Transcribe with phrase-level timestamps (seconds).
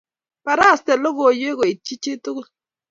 [0.45, 2.47] Baraste logoiwek koitchi biik tugul